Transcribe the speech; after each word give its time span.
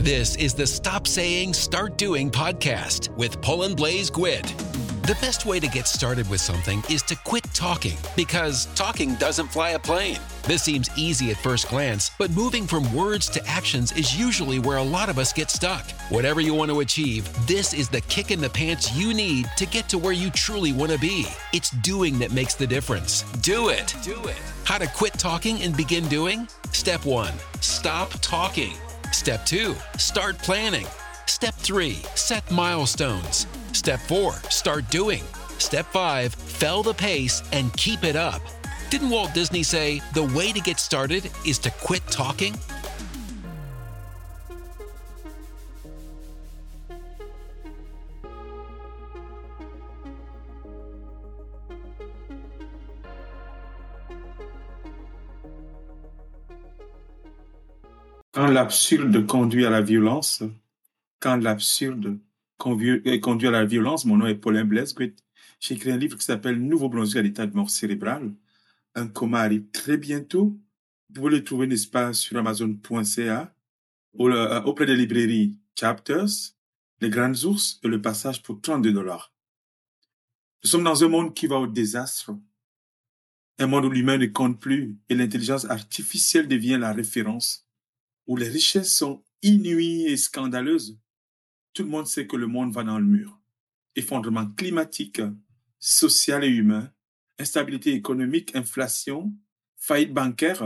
This 0.00 0.34
is 0.36 0.54
the 0.54 0.66
Stop 0.66 1.06
Saying, 1.06 1.52
Start 1.52 1.98
Doing 1.98 2.30
podcast 2.30 3.14
with 3.16 3.38
Poland 3.42 3.76
Blaze 3.76 4.10
Gwyd. 4.10 4.46
The 5.02 5.12
best 5.20 5.44
way 5.44 5.60
to 5.60 5.68
get 5.68 5.86
started 5.86 6.26
with 6.30 6.40
something 6.40 6.82
is 6.88 7.02
to 7.02 7.16
quit 7.16 7.44
talking 7.52 7.98
because 8.16 8.64
talking 8.74 9.14
doesn't 9.16 9.48
fly 9.48 9.72
a 9.72 9.78
plane. 9.78 10.18
This 10.44 10.62
seems 10.62 10.88
easy 10.96 11.30
at 11.30 11.36
first 11.36 11.68
glance, 11.68 12.10
but 12.18 12.30
moving 12.30 12.66
from 12.66 12.90
words 12.94 13.28
to 13.28 13.46
actions 13.46 13.92
is 13.92 14.18
usually 14.18 14.58
where 14.58 14.78
a 14.78 14.82
lot 14.82 15.10
of 15.10 15.18
us 15.18 15.34
get 15.34 15.50
stuck. 15.50 15.90
Whatever 16.08 16.40
you 16.40 16.54
want 16.54 16.70
to 16.70 16.80
achieve, 16.80 17.28
this 17.46 17.74
is 17.74 17.90
the 17.90 18.00
kick 18.00 18.30
in 18.30 18.40
the 18.40 18.48
pants 18.48 18.96
you 18.96 19.12
need 19.12 19.50
to 19.58 19.66
get 19.66 19.86
to 19.90 19.98
where 19.98 20.14
you 20.14 20.30
truly 20.30 20.72
want 20.72 20.90
to 20.92 20.98
be. 20.98 21.26
It's 21.52 21.68
doing 21.82 22.18
that 22.20 22.32
makes 22.32 22.54
the 22.54 22.66
difference. 22.66 23.24
Do 23.42 23.68
it. 23.68 23.94
Do 24.02 24.18
it. 24.24 24.40
How 24.64 24.78
to 24.78 24.86
quit 24.86 25.12
talking 25.12 25.60
and 25.60 25.76
begin 25.76 26.08
doing? 26.08 26.48
Step 26.72 27.04
one, 27.04 27.34
stop 27.60 28.10
talking. 28.22 28.72
Step 29.12 29.44
two, 29.44 29.74
start 29.98 30.38
planning. 30.38 30.86
Step 31.26 31.54
three, 31.54 31.98
set 32.14 32.48
milestones. 32.50 33.46
Step 33.72 33.98
four, 34.00 34.34
start 34.50 34.88
doing. 34.88 35.22
Step 35.58 35.86
five, 35.86 36.32
fell 36.34 36.82
the 36.82 36.94
pace 36.94 37.42
and 37.52 37.72
keep 37.76 38.04
it 38.04 38.14
up. 38.16 38.40
Didn't 38.88 39.10
Walt 39.10 39.34
Disney 39.34 39.62
say 39.62 40.00
the 40.14 40.24
way 40.24 40.52
to 40.52 40.60
get 40.60 40.78
started 40.78 41.30
is 41.44 41.58
to 41.58 41.70
quit 41.82 42.06
talking? 42.06 42.54
Quand 58.32 58.46
l'absurde 58.46 59.26
conduit 59.26 59.66
à 59.66 59.70
la 59.70 59.80
violence, 59.80 60.44
quand 61.18 61.36
l'absurde 61.36 62.16
conduit 62.58 63.20
conduit 63.20 63.48
à 63.48 63.50
la 63.50 63.64
violence, 63.64 64.04
mon 64.04 64.18
nom 64.18 64.26
est 64.26 64.36
Paulin 64.36 64.64
Blaise. 64.64 64.94
J'ai 65.58 65.74
écrit 65.74 65.90
un 65.90 65.96
livre 65.96 66.16
qui 66.16 66.24
s'appelle 66.24 66.60
Nouveau 66.60 66.88
bronzé 66.88 67.18
à 67.18 67.22
l'état 67.22 67.46
de 67.46 67.56
mort 67.56 67.70
cérébrale. 67.70 68.32
Un 68.94 69.08
coma 69.08 69.40
arrive 69.40 69.68
très 69.72 69.96
bientôt. 69.96 70.56
Vous 71.08 71.14
pouvez 71.14 71.30
le 71.30 71.44
trouver, 71.44 71.66
n'est-ce 71.66 71.88
pas, 71.88 72.12
sur 72.12 72.38
Amazon.ca, 72.38 73.52
euh, 74.20 74.62
auprès 74.62 74.86
des 74.86 74.94
librairies 74.94 75.58
Chapters, 75.78 76.54
Les 77.00 77.10
Grandes 77.10 77.42
Ours 77.42 77.80
et 77.82 77.88
Le 77.88 78.00
Passage 78.00 78.42
pour 78.42 78.60
32 78.60 78.92
dollars. 78.92 79.32
Nous 80.62 80.70
sommes 80.70 80.84
dans 80.84 81.02
un 81.02 81.08
monde 81.08 81.34
qui 81.34 81.48
va 81.48 81.56
au 81.56 81.66
désastre. 81.66 82.30
Un 83.58 83.66
monde 83.66 83.86
où 83.86 83.90
l'humain 83.90 84.18
ne 84.18 84.26
compte 84.26 84.60
plus 84.60 84.96
et 85.08 85.16
l'intelligence 85.16 85.64
artificielle 85.64 86.46
devient 86.46 86.78
la 86.80 86.92
référence 86.92 87.66
où 88.30 88.36
les 88.36 88.48
richesses 88.48 88.94
sont 88.94 89.24
inouïes 89.42 90.06
et 90.06 90.16
scandaleuses, 90.16 91.00
tout 91.72 91.82
le 91.82 91.88
monde 91.88 92.06
sait 92.06 92.28
que 92.28 92.36
le 92.36 92.46
monde 92.46 92.72
va 92.72 92.84
dans 92.84 93.00
le 93.00 93.04
mur. 93.04 93.36
Effondrement 93.96 94.46
climatique, 94.52 95.20
social 95.80 96.44
et 96.44 96.48
humain, 96.48 96.92
instabilité 97.40 97.92
économique, 97.92 98.54
inflation, 98.54 99.36
faillite 99.78 100.12
bancaire. 100.12 100.62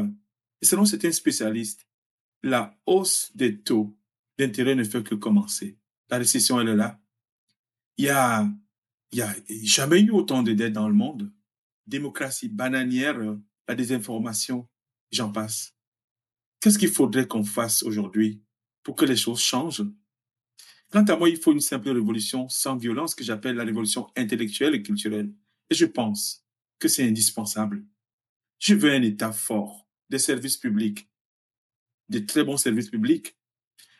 Et 0.60 0.66
selon 0.66 0.84
certains 0.84 1.10
spécialistes, 1.10 1.88
la 2.42 2.78
hausse 2.84 3.32
des 3.34 3.58
taux 3.58 3.96
d'intérêt 4.36 4.74
ne 4.74 4.84
fait 4.84 5.02
que 5.02 5.14
commencer. 5.14 5.78
La 6.10 6.18
récession, 6.18 6.60
elle 6.60 6.68
est 6.68 6.76
là. 6.76 7.00
Il 7.96 8.04
y 8.04 8.10
a, 8.10 8.46
il 9.10 9.18
y 9.20 9.22
a 9.22 9.34
jamais 9.62 10.02
eu 10.02 10.10
autant 10.10 10.42
de 10.42 10.52
dettes 10.52 10.74
dans 10.74 10.88
le 10.88 10.94
monde. 10.94 11.32
Démocratie 11.86 12.50
bananière, 12.50 13.38
la 13.66 13.74
désinformation, 13.74 14.68
j'en 15.10 15.32
passe. 15.32 15.73
Qu'est-ce 16.64 16.78
qu'il 16.78 16.88
faudrait 16.88 17.28
qu'on 17.28 17.44
fasse 17.44 17.82
aujourd'hui 17.82 18.40
pour 18.82 18.96
que 18.96 19.04
les 19.04 19.18
choses 19.18 19.42
changent? 19.42 19.84
Quant 20.90 21.04
à 21.04 21.14
moi, 21.14 21.28
il 21.28 21.36
faut 21.36 21.52
une 21.52 21.60
simple 21.60 21.90
révolution 21.90 22.48
sans 22.48 22.74
violence 22.74 23.14
que 23.14 23.22
j'appelle 23.22 23.56
la 23.56 23.64
révolution 23.64 24.06
intellectuelle 24.16 24.74
et 24.74 24.82
culturelle. 24.82 25.30
Et 25.68 25.74
je 25.74 25.84
pense 25.84 26.42
que 26.78 26.88
c'est 26.88 27.06
indispensable. 27.06 27.84
Je 28.58 28.74
veux 28.74 28.90
un 28.90 29.02
État 29.02 29.30
fort, 29.30 29.86
des 30.08 30.18
services 30.18 30.56
publics, 30.56 31.06
de 32.08 32.20
très 32.20 32.44
bons 32.44 32.56
services 32.56 32.88
publics, 32.88 33.36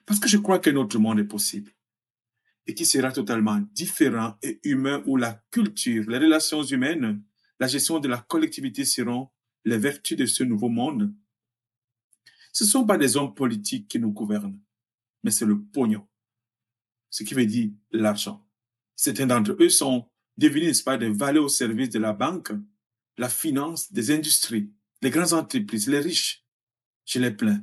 parce 0.06 0.19
que 0.19 0.31
je 0.31 0.38
crois 0.38 0.58
qu'un 0.58 0.76
autre 0.76 0.98
monde 0.98 1.19
est 1.19 1.25
possible 1.25 1.70
et 2.66 2.72
qui 2.72 2.86
sera 2.86 3.12
totalement 3.12 3.60
différent 3.75 4.38
et 4.42 4.58
humain 4.62 5.02
où 5.04 5.19
la 5.19 5.38
culture, 5.50 6.08
les 6.08 6.16
relations 6.16 6.62
humaines, 6.62 7.22
la 7.60 7.66
gestion 7.66 8.00
de 8.00 8.08
la 8.08 8.25
collectivité 8.26 8.86
seront 8.86 9.28
les 9.66 9.76
vertus 9.76 10.16
de 10.16 10.25
ce 10.25 10.44
nouveau 10.44 10.70
monde 10.70 11.14
ce 12.54 12.62
ne 12.62 12.69
sont 12.69 12.87
pas 12.87 12.97
des 12.97 13.16
hommes 13.16 13.34
politiques 13.34 13.88
qui 13.88 13.98
nous 13.98 14.12
gouvernent, 14.12 14.59
mais 15.25 15.32
c'est 15.32 15.44
le 15.44 15.60
pognon. 15.60 16.06
Ce 17.10 17.25
qui 17.25 17.34
veut 17.34 17.47
dire 17.47 17.70
l'argent. 17.91 18.47
Certains 18.94 19.26
d'entre 19.26 19.56
eux 19.60 19.69
sont 19.69 20.09
devenus, 20.37 20.69
nest 20.69 20.84
pas, 20.84 20.97
des 20.97 21.10
valets 21.10 21.41
au 21.41 21.48
service 21.48 21.91
de 21.91 21.98
la 21.98 22.12
banque, 22.12 22.53
la 23.19 23.28
finance, 23.28 23.93
des 23.93 24.12
industries, 24.12 24.70
les 25.03 25.10
grandes 25.10 25.32
entreprises, 25.32 25.88
les 25.88 25.98
riches. 25.98 26.47
Je 27.04 27.19
les 27.19 27.32
plains. 27.32 27.62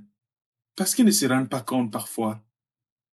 Parce 0.75 0.93
qu'ils 0.93 1.05
ne 1.05 1.11
se 1.11 1.25
rendent 1.25 1.49
pas 1.49 1.61
compte 1.61 1.91
parfois. 1.91 2.43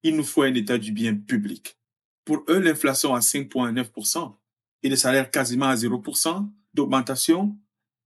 Il 0.03 0.17
nous 0.17 0.25
faut 0.25 0.43
un 0.43 0.55
état 0.55 0.79
du 0.79 0.91
bien 0.91 1.15
public. 1.15 1.79
Pour 2.25 2.45
eux, 2.49 2.59
l'inflation 2.59 3.15
à 3.15 3.21
5,9% 3.21 4.37
et 4.83 4.89
les 4.89 4.97
salaires 4.97 5.31
quasiment 5.31 5.67
à 5.67 5.77
0% 5.77 6.51
d'augmentation, 6.75 7.57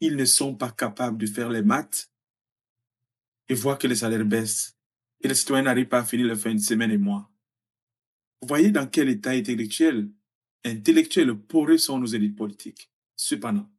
ils 0.00 0.16
ne 0.16 0.24
sont 0.26 0.54
pas 0.54 0.70
capables 0.70 1.16
de 1.16 1.26
faire 1.26 1.48
les 1.48 1.62
maths 1.62 2.11
et 3.52 3.54
voient 3.54 3.76
que 3.76 3.86
les 3.86 3.96
salaires 3.96 4.24
baissent 4.24 4.78
et 5.20 5.28
les 5.28 5.34
citoyens 5.34 5.64
n'arrivent 5.64 5.88
pas 5.88 5.98
à 5.98 6.04
finir 6.04 6.26
leur 6.26 6.38
fin 6.38 6.54
de 6.54 6.58
semaine 6.58 6.90
et 6.90 6.96
mois. 6.96 7.30
Vous 8.40 8.48
voyez 8.48 8.70
dans 8.70 8.86
quel 8.86 9.10
état 9.10 9.32
intellectuel, 9.32 10.10
intellectuel 10.64 11.34
pourrés 11.34 11.76
sont 11.76 11.98
nos 11.98 12.06
élites 12.06 12.34
politiques. 12.34 12.90
Cependant, 13.14 13.70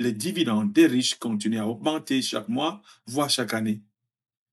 les 0.00 0.12
dividendes 0.12 0.72
des 0.72 0.88
riches 0.88 1.14
continuent 1.14 1.60
à 1.60 1.68
augmenter 1.68 2.22
chaque 2.22 2.48
mois, 2.48 2.82
voire 3.06 3.30
chaque 3.30 3.54
année. 3.54 3.84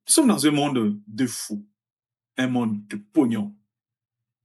Nous 0.07 0.13
sommes 0.13 0.27
dans 0.27 0.45
un 0.45 0.51
monde 0.51 1.01
de 1.07 1.25
fous, 1.25 1.67
un 2.37 2.47
monde 2.47 2.87
de 2.87 2.97
pognon, 2.97 3.55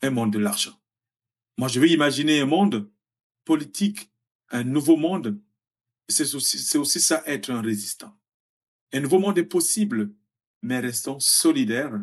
un 0.01 0.11
monde 0.11 0.33
de 0.33 0.39
l'argent. 0.39 0.81
Moi, 1.59 1.69
je 1.69 1.79
veux 1.79 1.91
imaginer 1.91 2.41
un 2.41 2.47
monde 2.47 2.91
politique, 3.45 4.11
un 4.49 4.65
nouveau 4.65 4.97
monde. 4.97 5.39
C'est 6.09 6.35
aussi, 6.35 6.79
aussi 6.79 7.01
ça 7.01 7.23
être 7.27 7.51
un 7.51 7.61
résistant. 7.61 8.19
Un 8.97 9.01
nouveau 9.01 9.19
monde 9.19 9.37
est 9.37 9.45
possible, 9.45 10.11
mais 10.63 10.81
restons 10.81 11.21
solidaires 11.21 12.01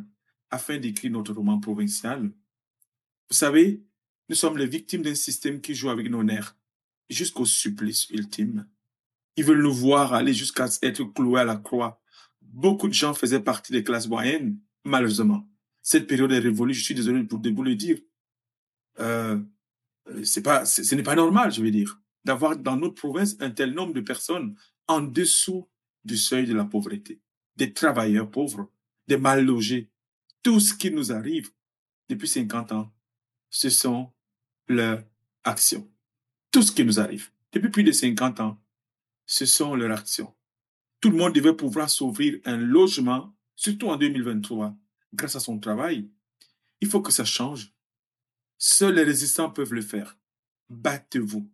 afin 0.52 0.78
d'écrire 0.78 1.10
notre 1.10 1.34
roman 1.34 1.60
provincial. 1.60 2.22
Vous 2.22 3.36
savez, 3.36 3.82
nous 4.30 4.36
sommes 4.36 4.60
les 4.60 4.68
victimes 4.68 5.02
d'un 5.02 5.16
système 5.16 5.60
qui 5.60 5.74
joue 5.74 5.90
avec 5.90 6.08
nos 6.12 6.24
nerfs 6.24 6.56
jusqu'au 7.10 7.46
supplice 7.46 8.12
ultime. 8.12 8.68
Ils 9.38 9.44
veulent 9.44 9.64
nous 9.64 9.74
voir 9.74 10.14
aller 10.14 10.36
jusqu'à 10.36 10.68
être 10.84 11.04
cloués 11.04 11.42
à 11.42 11.46
la 11.46 11.56
croix. 11.56 12.00
Beaucoup 12.44 12.88
de 12.88 12.94
gens 12.94 13.16
faisaient 13.16 13.40
partie 13.40 13.72
des 13.72 13.84
classes 13.84 14.08
moyennes, 14.08 14.60
malheureusement. 14.84 15.50
Cette 15.82 16.06
période 16.06 16.32
est 16.32 16.38
révolue, 16.38 16.76
je 16.76 16.84
suis 16.84 16.94
désolé 16.94 17.24
pour 17.24 17.40
vous 17.40 17.64
le 17.64 17.74
dire. 17.74 17.98
Euh, 19.00 19.40
c'est 20.24 20.44
pas, 20.44 20.64
ce 20.66 20.94
n'est 20.94 21.02
pas 21.02 21.16
normal, 21.16 21.52
je 21.52 21.64
veux 21.64 21.72
dire, 21.72 22.00
d'avoir 22.24 22.56
dans 22.56 22.78
notre 22.78 22.94
province 22.94 23.36
un 23.40 23.50
tel 23.50 23.74
nombre 23.74 23.96
de 23.96 24.02
personnes 24.02 24.56
en 24.88 25.02
dessous 25.02 25.68
du 26.06 26.18
seuil 26.18 26.46
de 26.46 26.54
la 26.54 26.66
pauvreté, 26.66 27.22
des 27.56 27.74
travailleurs 27.74 28.30
pauvres, 28.30 28.70
des 29.08 29.18
mal 29.18 29.46
logés. 29.46 29.90
Tout 30.42 30.60
ce 30.60 30.74
qui 30.74 30.92
nous 30.92 31.12
arrive 31.12 31.52
depuis 32.10 32.28
50 32.28 32.72
ans, 32.74 32.94
ce 33.50 33.70
sont 33.70 34.12
leurs 34.68 35.04
actions. 35.44 35.90
Tout 36.52 36.62
ce 36.62 36.72
qui 36.72 36.84
nous 36.84 37.00
arrive 37.00 37.30
depuis 37.52 37.70
plus 37.70 37.84
de 37.84 37.92
50 37.92 38.40
ans, 38.40 38.60
ce 39.26 39.46
sont 39.46 39.76
leurs 39.76 39.98
actions. 39.98 40.34
Tout 41.00 41.12
le 41.12 41.18
monde 41.18 41.34
devait 41.34 41.56
pouvoir 41.56 41.90
s'ouvrir 41.90 42.40
un 42.46 42.58
logement, 42.58 43.36
surtout 43.56 43.90
en 43.90 43.98
2023, 43.98 44.76
grâce 45.14 45.36
à 45.36 45.40
son 45.40 45.60
travail. 45.60 46.10
Il 46.82 46.88
faut 46.88 47.02
que 47.02 47.12
ça 47.12 47.26
change. 47.26 47.74
Seuls 48.58 48.96
les 48.96 49.04
résistants 49.04 49.50
peuvent 49.50 49.74
le 49.74 49.82
faire. 49.82 50.18
Battez-vous. 50.70 51.50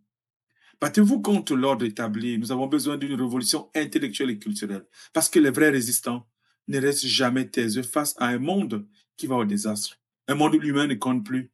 Battez-vous 0.80 1.20
contre 1.20 1.54
l'ordre 1.54 1.84
établi. 1.84 2.38
Nous 2.38 2.52
avons 2.52 2.66
besoin 2.66 2.96
d'une 2.96 3.14
révolution 3.14 3.70
intellectuelle 3.74 4.30
et 4.30 4.38
culturelle. 4.38 4.86
Parce 5.12 5.28
que 5.28 5.38
les 5.38 5.50
vrais 5.50 5.70
résistants 5.70 6.26
ne 6.68 6.80
restent 6.80 7.06
jamais 7.06 7.48
taiseux 7.48 7.82
face 7.82 8.14
à 8.18 8.28
un 8.28 8.38
monde 8.38 8.86
qui 9.16 9.26
va 9.26 9.36
au 9.36 9.44
désastre. 9.44 9.98
Un 10.26 10.36
monde 10.36 10.54
où 10.54 10.58
l'humain 10.58 10.86
ne 10.86 10.94
compte 10.94 11.24
plus. 11.24 11.52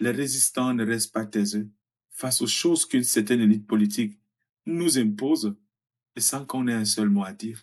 Les 0.00 0.10
résistants 0.10 0.74
ne 0.74 0.84
restent 0.84 1.12
pas 1.12 1.24
taiseux 1.24 1.70
face 2.10 2.40
aux 2.42 2.48
choses 2.48 2.86
qu'une 2.86 3.04
certaine 3.04 3.40
élite 3.40 3.66
politique 3.66 4.18
nous 4.66 4.98
impose 4.98 5.54
et 6.16 6.20
sans 6.20 6.44
qu'on 6.44 6.66
ait 6.66 6.72
un 6.72 6.84
seul 6.84 7.08
mot 7.08 7.24
à 7.24 7.32
dire. 7.32 7.62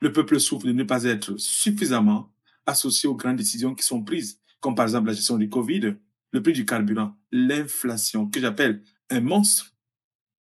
Le 0.00 0.12
peuple 0.12 0.38
souffre 0.38 0.66
de 0.66 0.72
ne 0.72 0.84
pas 0.84 1.04
être 1.04 1.36
suffisamment 1.36 2.32
associé 2.66 3.08
aux 3.08 3.14
grandes 3.14 3.36
décisions 3.36 3.74
qui 3.74 3.84
sont 3.84 4.02
prises, 4.02 4.40
comme 4.60 4.74
par 4.74 4.84
exemple 4.84 5.08
la 5.08 5.14
gestion 5.14 5.36
du 5.36 5.48
Covid, 5.48 5.96
le 6.32 6.42
prix 6.42 6.52
du 6.52 6.64
carburant, 6.64 7.16
l'inflation, 7.30 8.28
que 8.28 8.40
j'appelle 8.40 8.82
un 9.10 9.20
monstre 9.20 9.71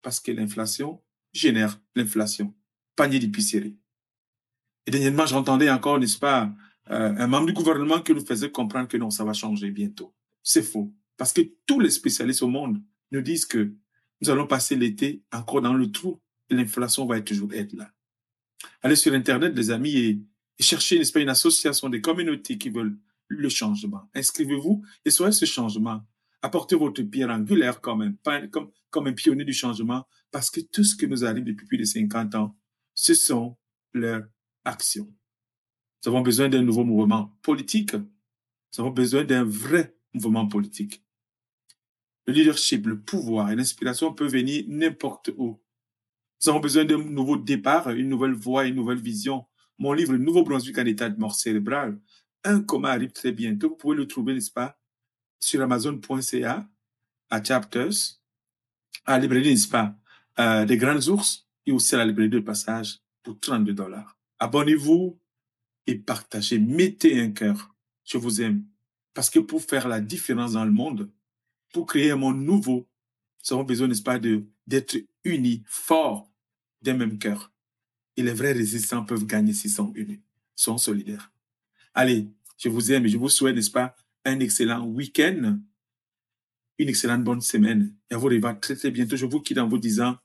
parce 0.01 0.19
que 0.19 0.31
l'inflation 0.31 1.01
génère 1.33 1.79
l'inflation. 1.95 2.53
Panier 2.95 3.19
d'épicerie. 3.19 3.77
Et 4.85 4.91
dernièrement, 4.91 5.25
j'entendais 5.25 5.69
encore, 5.69 5.99
n'est-ce 5.99 6.17
pas, 6.17 6.51
euh, 6.89 7.13
un 7.17 7.27
membre 7.27 7.47
du 7.47 7.53
gouvernement 7.53 8.01
qui 8.01 8.13
nous 8.13 8.25
faisait 8.25 8.51
comprendre 8.51 8.87
que 8.87 8.97
non, 8.97 9.09
ça 9.09 9.23
va 9.23 9.33
changer 9.33 9.71
bientôt. 9.71 10.13
C'est 10.43 10.63
faux. 10.63 10.93
Parce 11.17 11.33
que 11.33 11.41
tous 11.65 11.79
les 11.79 11.91
spécialistes 11.91 12.41
au 12.41 12.47
monde 12.47 12.81
nous 13.11 13.21
disent 13.21 13.45
que 13.45 13.73
nous 14.21 14.29
allons 14.29 14.47
passer 14.47 14.75
l'été 14.75 15.23
encore 15.31 15.61
dans 15.61 15.73
le 15.73 15.91
trou 15.91 16.19
l'inflation 16.49 17.05
va 17.05 17.21
toujours 17.21 17.53
être 17.53 17.73
là. 17.73 17.91
Allez 18.81 18.95
sur 18.95 19.13
Internet, 19.13 19.55
les 19.55 19.71
amis, 19.71 19.95
et, 19.95 20.21
cherchez, 20.59 20.97
n'est-ce 20.97 21.11
pas, 21.11 21.19
une 21.19 21.29
association 21.29 21.89
des 21.89 22.01
communautés 22.01 22.57
qui 22.57 22.69
veulent 22.69 22.97
le 23.27 23.49
changement. 23.49 24.09
Inscrivez-vous 24.15 24.83
et 25.05 25.11
soyez 25.11 25.31
ce 25.31 25.45
changement. 25.45 26.01
Apportez 26.41 26.75
votre 26.75 27.01
pierre 27.03 27.29
angulaire 27.29 27.79
même, 27.97 28.15
pas 28.17 28.47
comme, 28.47 28.71
comme 28.89 29.07
un 29.07 29.13
pionnier 29.13 29.43
du 29.43 29.53
changement, 29.53 30.07
parce 30.31 30.49
que 30.49 30.61
tout 30.61 30.83
ce 30.83 30.95
qui 30.95 31.07
nous 31.07 31.25
arrive 31.25 31.43
depuis 31.43 31.65
plus 31.65 31.77
de 31.77 31.83
50 31.83 32.35
ans, 32.35 32.55
ce 32.93 33.13
sont 33.13 33.57
leurs 33.93 34.23
actions. 34.63 35.13
Nous 36.03 36.11
avons 36.11 36.21
besoin 36.21 36.47
d'un 36.47 36.61
nouveau 36.61 36.85
mouvement 36.85 37.37
politique. 37.41 37.93
Nous 37.93 38.79
avons 38.79 38.91
besoin 38.91 39.25
d'un 39.25 39.43
vrai 39.43 39.95
mouvement 40.13 40.47
politique. 40.47 41.03
Le 42.25 42.33
leadership, 42.33 42.85
le 42.85 43.01
pouvoir 43.01 43.51
et 43.51 43.55
l'inspiration 43.55 44.13
peuvent 44.13 44.31
venir 44.31 44.63
n'importe 44.67 45.31
où. 45.37 45.59
Nous 46.41 46.49
avons 46.49 46.59
besoin 46.59 46.85
d'un 46.85 47.03
nouveau 47.03 47.35
départ, 47.35 47.89
une 47.89 48.07
nouvelle 48.07 48.33
voie, 48.33 48.65
une 48.65 48.75
nouvelle 48.75 48.99
vision. 48.99 49.45
Mon 49.77 49.91
livre, 49.93 50.15
Nouveau 50.15 50.43
Brunswick 50.43 50.77
en 50.77 50.85
état 50.85 51.09
de 51.09 51.19
mort 51.19 51.35
cérébrale, 51.35 51.99
un 52.43 52.61
coma 52.61 52.91
arrive 52.91 53.11
très 53.11 53.31
bientôt. 53.31 53.69
Vous 53.69 53.75
pouvez 53.75 53.95
le 53.95 54.07
trouver, 54.07 54.33
n'est-ce 54.33 54.51
pas, 54.51 54.78
sur 55.39 55.61
amazon.ca, 55.61 56.67
à 57.29 57.43
Chapters, 57.43 58.19
à 59.05 59.13
la 59.13 59.19
librairie, 59.19 59.51
n'est-ce 59.51 59.67
pas, 59.67 59.95
euh, 60.39 60.65
des 60.65 60.77
grandes 60.77 61.07
ours 61.07 61.47
et 61.65 61.71
aussi 61.71 61.95
à 61.95 61.99
la 61.99 62.05
librairie 62.05 62.29
de 62.29 62.39
passage 62.39 62.99
pour 63.23 63.39
32 63.39 63.73
dollars. 63.73 64.17
Abonnez-vous 64.39 65.19
et 65.87 65.95
partagez. 65.95 66.59
Mettez 66.59 67.19
un 67.19 67.31
cœur. 67.31 67.73
Je 68.05 68.17
vous 68.17 68.41
aime. 68.41 68.63
Parce 69.13 69.29
que 69.29 69.39
pour 69.39 69.61
faire 69.61 69.87
la 69.87 69.99
différence 69.99 70.53
dans 70.53 70.65
le 70.65 70.71
monde, 70.71 71.11
pour 71.73 71.85
créer 71.85 72.11
un 72.11 72.15
monde 72.15 72.41
nouveau, 72.41 72.87
nous 73.49 73.55
avons 73.55 73.63
besoin, 73.63 73.87
n'est-ce 73.87 74.01
pas, 74.01 74.19
d'être 74.19 74.97
unis, 75.23 75.63
forts, 75.65 76.31
d'un 76.81 76.93
même 76.93 77.17
cœur. 77.17 77.51
Et 78.17 78.23
les 78.23 78.33
vrais 78.33 78.51
résistants 78.51 79.05
peuvent 79.05 79.25
gagner 79.25 79.53
s'ils 79.53 79.71
sont 79.71 79.91
unis, 79.93 80.21
sont 80.55 80.77
solidaires. 80.77 81.31
Allez, 81.93 82.29
je 82.57 82.69
vous 82.69 82.91
aime 82.91 83.05
et 83.05 83.09
je 83.09 83.17
vous 83.17 83.29
souhaite, 83.29 83.55
n'est-ce 83.55 83.71
pas, 83.71 83.95
un 84.25 84.39
excellent 84.39 84.85
week-end, 84.85 85.59
une 86.77 86.89
excellente 86.89 87.23
bonne 87.23 87.41
semaine. 87.41 87.95
Et 88.09 88.15
à 88.15 88.17
vous 88.17 88.27
revoir 88.27 88.59
très 88.59 88.75
très 88.75 88.91
bientôt. 88.91 89.15
Je 89.15 89.25
vous 89.25 89.41
quitte 89.41 89.57
en 89.57 89.67
vous 89.67 89.79
disant 89.79 90.17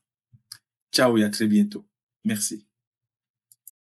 ciao 0.92 1.16
et 1.18 1.24
à 1.24 1.30
très 1.30 1.46
bientôt. 1.46 1.86
Merci. 2.24 2.66